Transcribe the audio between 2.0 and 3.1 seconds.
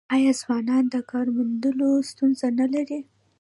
ستونزه نلري؟